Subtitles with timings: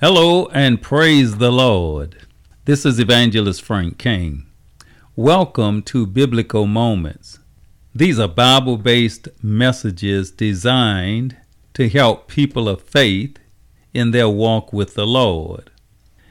[0.00, 2.24] Hello and praise the Lord.
[2.66, 4.46] This is Evangelist Frank King.
[5.16, 7.40] Welcome to Biblical Moments.
[7.92, 11.36] These are Bible based messages designed
[11.74, 13.38] to help people of faith
[13.92, 15.68] in their walk with the Lord.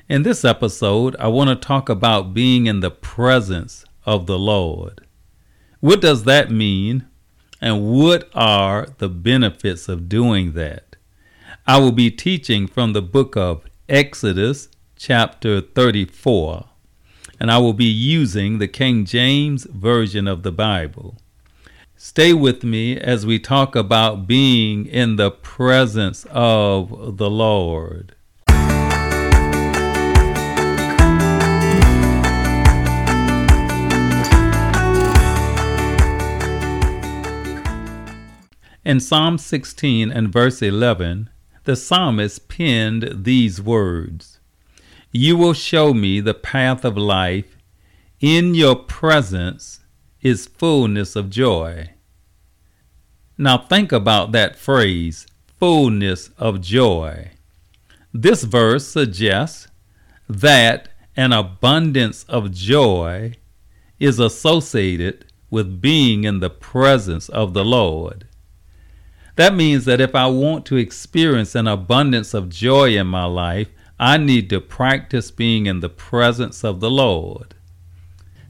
[0.07, 5.06] In this episode, I want to talk about being in the presence of the Lord.
[5.82, 7.06] What does that mean,
[7.60, 10.86] and what are the benefits of doing that?
[11.70, 16.64] I will be teaching from the book of Exodus, chapter 34,
[17.42, 21.18] and I will be using the King James Version of the Bible.
[21.98, 28.16] Stay with me as we talk about being in the presence of the Lord.
[38.86, 41.30] In Psalm 16 and verse 11,
[41.67, 44.39] the psalmist penned these words
[45.11, 47.57] You will show me the path of life.
[48.21, 49.81] In your presence
[50.21, 51.89] is fullness of joy.
[53.38, 55.27] Now think about that phrase,
[55.59, 57.31] fullness of joy.
[58.13, 59.67] This verse suggests
[60.29, 63.35] that an abundance of joy
[63.99, 68.25] is associated with being in the presence of the Lord.
[69.38, 73.69] That means that if I want to experience an abundance of joy in my life,
[73.99, 77.53] I need to practice being in the presence of the Lord.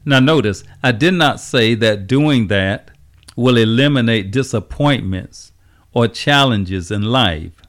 [0.06, 2.90] Now, notice, I did not say that doing that
[3.36, 5.52] will eliminate disappointments
[5.92, 7.60] or challenges in life.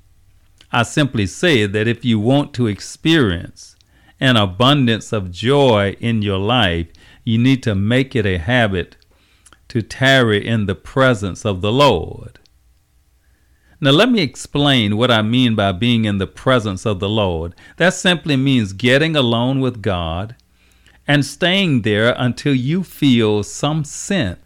[0.72, 3.76] I simply said that if you want to experience
[4.22, 6.88] an abundance of joy in your life,
[7.26, 8.95] you need to make it a habit
[9.67, 12.39] to tarry in the presence of the Lord.
[13.82, 17.56] Now, let me explain what I mean by being in the presence of the Lord.
[17.78, 20.36] That simply means getting alone with God
[21.08, 24.39] and staying there until you feel some sense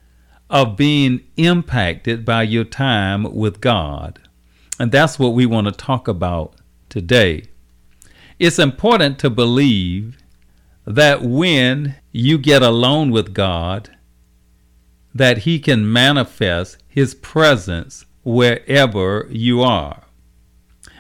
[0.52, 4.20] of being impacted by your time with God.
[4.80, 6.56] And that's what we want to talk about
[6.90, 7.46] today.
[8.38, 10.18] It's important to believe
[10.86, 13.90] that when you get alone with God,
[15.14, 20.04] that he can manifest his presence wherever you are.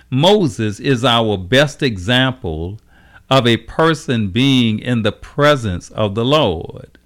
[0.10, 2.80] Moses is our best example
[3.30, 7.00] of a person being in the presence of the Lord.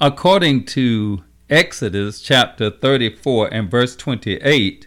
[0.00, 4.86] According to Exodus chapter 34 and verse 28,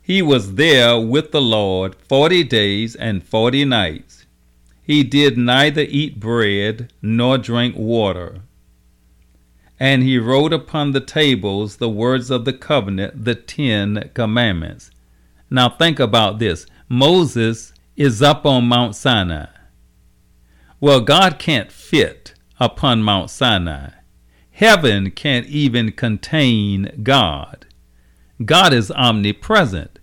[0.00, 4.26] he was there with the Lord forty days and forty nights.
[4.82, 8.42] He did neither eat bread nor drink water
[9.78, 14.90] and he wrote upon the tables the words of the covenant, the Ten Commandments.
[15.50, 19.46] Now think about this Moses is up on Mount Sinai.
[20.80, 23.90] Well, God can't fit upon Mount Sinai.
[24.50, 27.66] Heaven can't even contain God.
[28.44, 29.98] God is omnipresent.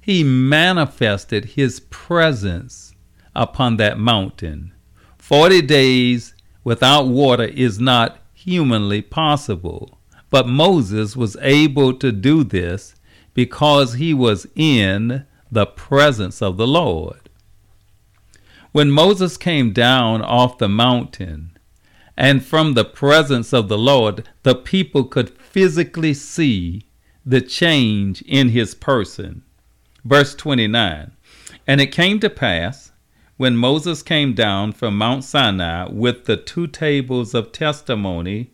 [0.00, 2.94] He manifested his presence
[3.34, 4.72] upon that mountain.
[5.18, 6.34] Forty days
[6.64, 9.98] without water is not humanly possible.
[10.30, 12.94] But Moses was able to do this
[13.34, 17.28] because he was in the presence of the Lord.
[18.72, 21.58] When Moses came down off the mountain,
[22.16, 26.86] and from the presence of the Lord, the people could physically see
[27.24, 29.42] the change in his person.
[30.04, 31.12] Verse 29
[31.66, 32.92] And it came to pass,
[33.40, 38.50] when Moses came down from Mount Sinai with the two tables of testimony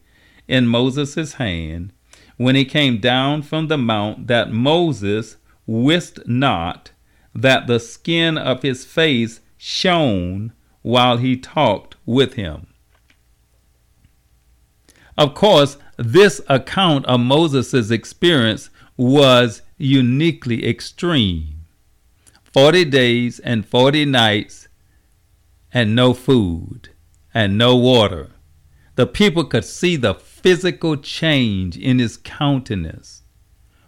[0.47, 1.93] in Moses' hand,
[2.37, 6.93] when he came down from the mount, that Moses wist not
[7.35, 10.53] that the skin of his face shone
[10.83, 12.69] while he talked with him.
[15.19, 21.65] Of course, this account of Moses' experience was uniquely extreme.
[22.45, 24.66] Forty days and forty nights
[25.77, 26.89] and no food
[27.34, 28.31] and no water.
[28.95, 33.25] The people could see the physical change in his countenance.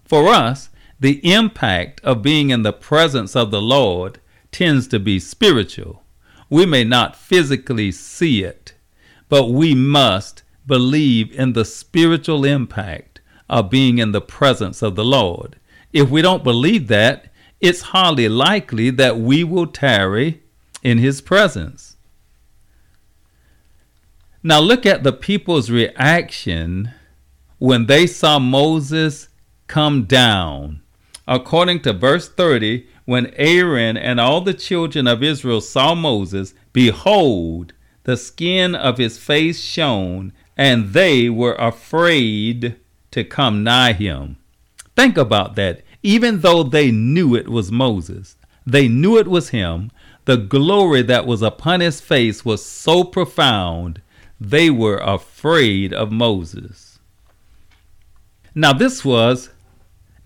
[0.05, 0.69] For us,
[1.01, 4.21] the impact of being in the presence of the Lord
[4.53, 6.03] tends to be spiritual.
[6.51, 8.75] We may not physically see it,
[9.31, 15.07] but we must believe in the spiritual impact of being in the presence of the
[15.07, 15.57] Lord.
[15.95, 17.33] If we don't believe that,
[17.63, 20.43] it's hardly likely that we will tarry
[20.83, 21.97] in his presence.
[24.43, 26.93] Now look at the people's reaction
[27.59, 29.29] when they saw Moses
[29.67, 30.83] come down
[31.29, 37.75] according to verse 30, when Aaron and all the children of Israel saw Moses, behold,
[38.05, 42.77] the skin of his face shone, and they were afraid
[43.11, 44.39] to come nigh him.
[44.97, 45.83] Think about that.
[46.03, 48.37] Even though they knew it was Moses,
[48.67, 49.91] they knew it was him,
[50.29, 54.03] the glory that was upon his face was so profound,
[54.39, 56.99] they were afraid of Moses.
[58.55, 59.49] Now, this was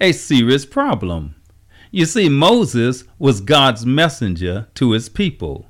[0.00, 1.36] a serious problem.
[1.92, 5.66] You see, Moses was God's messenger to his people.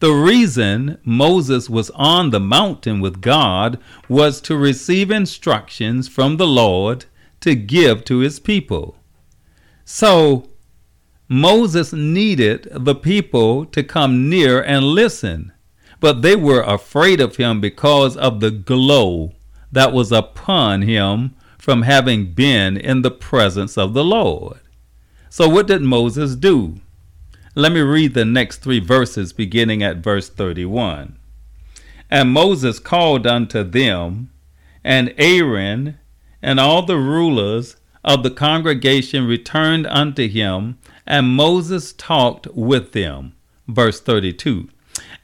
[0.00, 3.78] The reason Moses was on the mountain with God
[4.08, 7.04] was to receive instructions from the Lord
[7.42, 8.96] to give to his people.
[9.84, 10.49] So,
[11.32, 15.52] Moses needed the people to come near and listen,
[16.00, 19.32] but they were afraid of him because of the glow
[19.70, 24.58] that was upon him from having been in the presence of the Lord.
[25.28, 26.80] So, what did Moses do?
[27.54, 31.16] Let me read the next three verses beginning at verse 31.
[32.10, 34.32] And Moses called unto them,
[34.82, 35.96] and Aaron
[36.42, 43.34] and all the rulers of the congregation returned unto him, and Moses talked with them.
[43.68, 44.68] Verse 32.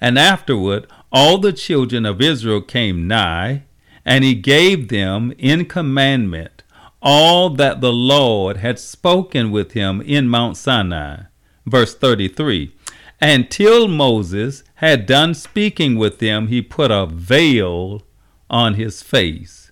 [0.00, 3.64] And afterward all the children of Israel came nigh,
[4.04, 6.62] and he gave them in commandment
[7.02, 11.22] all that the Lord had spoken with him in Mount Sinai.
[11.64, 12.74] Verse 33.
[13.20, 18.02] And till Moses had done speaking with them, he put a veil
[18.50, 19.65] on his face.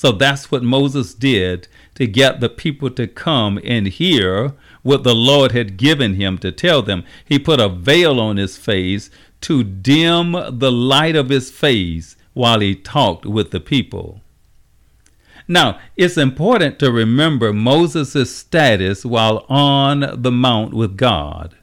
[0.00, 5.14] So that's what Moses did to get the people to come and hear what the
[5.14, 7.04] Lord had given him to tell them.
[7.22, 9.10] He put a veil on his face
[9.42, 14.22] to dim the light of his face while he talked with the people.
[15.46, 21.58] Now, it's important to remember Moses' status while on the mount with God.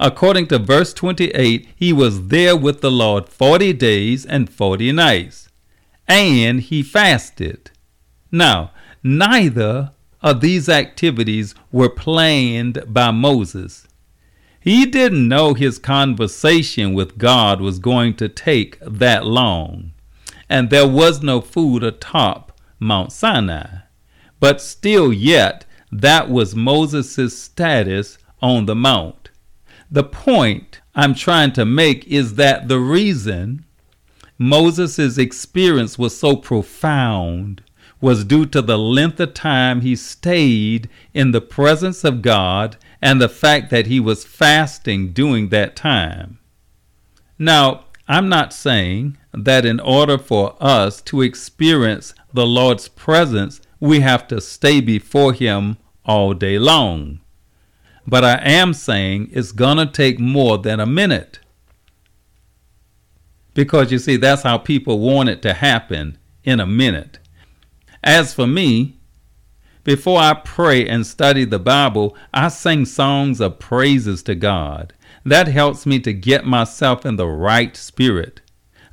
[0.00, 5.43] According to verse 28, he was there with the Lord 40 days and 40 nights,
[6.08, 7.70] and he fasted.
[8.30, 8.72] Now,
[9.06, 9.92] Neither
[10.22, 13.86] of these activities were planned by Moses.
[14.58, 19.92] He didn't know his conversation with God was going to take that long,
[20.48, 23.80] and there was no food atop Mount Sinai.
[24.40, 29.28] But still, yet, that was Moses' status on the mount.
[29.90, 33.63] The point I'm trying to make is that the reason
[34.38, 37.62] Moses' experience was so profound
[38.00, 43.20] was due to the length of time he stayed in the presence of God and
[43.20, 46.38] the fact that he was fasting during that time.
[47.38, 54.00] Now, I'm not saying that in order for us to experience the Lord's presence, we
[54.00, 57.20] have to stay before Him all day long.
[58.06, 61.38] But I am saying it's going to take more than a minute.
[63.54, 67.18] Because you see, that's how people want it to happen in a minute.
[68.02, 68.98] As for me,
[69.84, 74.92] before I pray and study the Bible, I sing songs of praises to God.
[75.24, 78.40] That helps me to get myself in the right spirit.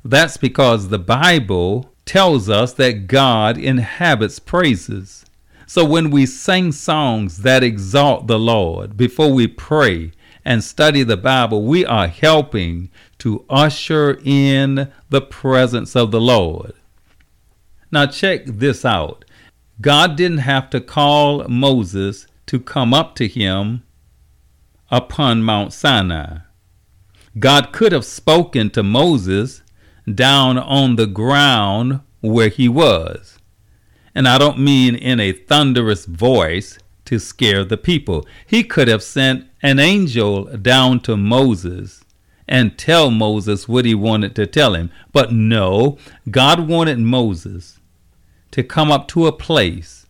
[0.04, 5.24] That's because the Bible tells us that God inhabits praises.
[5.66, 10.12] So when we sing songs that exalt the Lord before we pray
[10.44, 12.90] and study the Bible, we are helping
[13.22, 16.72] to usher in the presence of the Lord.
[17.92, 19.24] Now, check this out
[19.80, 23.84] God didn't have to call Moses to come up to him
[24.90, 26.38] upon Mount Sinai.
[27.38, 29.62] God could have spoken to Moses
[30.12, 33.38] down on the ground where he was.
[34.16, 38.26] And I don't mean in a thunderous voice to scare the people.
[38.48, 42.02] He could have sent an angel down to Moses
[42.52, 44.90] and tell Moses what he wanted to tell him.
[45.10, 45.96] But no,
[46.30, 47.80] God wanted Moses
[48.50, 50.04] to come up to a place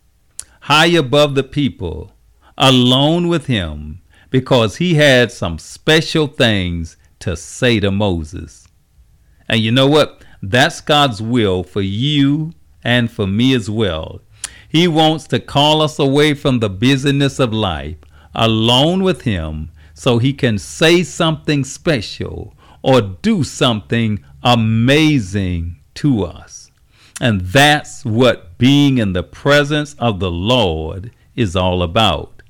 [0.63, 2.11] high above the people,
[2.57, 8.67] alone with him, because he had some special things to say to Moses.
[9.47, 10.25] And you know what?
[10.41, 12.51] That's God's will for you
[12.83, 14.19] and for me as well.
[14.67, 17.97] He wants to call us away from the busyness of life,
[18.35, 26.71] alone with Him, so He can say something special or do something amazing to us.
[27.21, 32.41] And that's what being in the presence of the Lord is all about.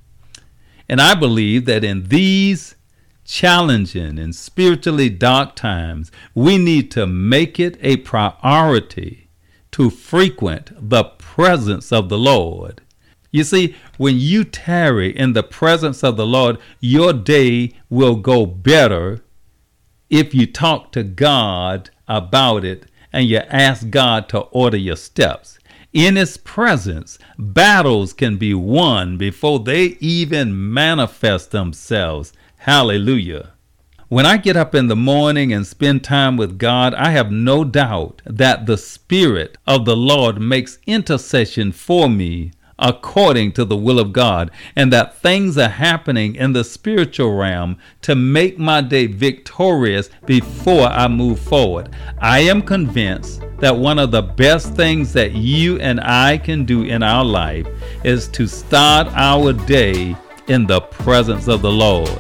[0.90, 2.76] And I believe that in these
[3.26, 9.30] challenging and spiritually dark times, we need to make it a priority
[9.72, 12.82] to frequent the presence of the Lord.
[13.34, 18.46] You see, when you tarry in the presence of the Lord, your day will go
[18.46, 19.22] better
[20.08, 25.58] if you talk to God about it and you ask God to order your steps.
[25.94, 32.34] In His presence, battles can be won before they even manifest themselves.
[32.58, 33.54] Hallelujah.
[34.10, 37.64] When I get up in the morning and spend time with God, I have no
[37.64, 44.00] doubt that the Spirit of the Lord makes intercession for me according to the will
[44.00, 49.08] of God, and that things are happening in the spiritual realm to make my day
[49.08, 51.96] victorious before I move forward.
[52.20, 56.84] I am convinced that one of the best things that you and I can do
[56.84, 57.68] in our life
[58.04, 60.16] is to start our day
[60.48, 62.20] in the presence of the Lord.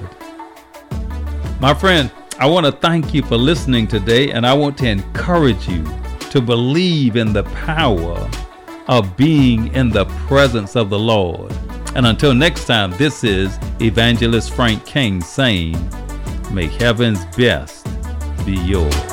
[1.59, 5.67] My friend, I want to thank you for listening today, and I want to encourage
[5.67, 5.83] you
[6.31, 8.29] to believe in the power
[8.87, 11.51] of being in the presence of the Lord.
[11.95, 15.77] And until next time, this is Evangelist Frank King saying,
[16.51, 17.85] May heaven's best
[18.45, 19.12] be yours.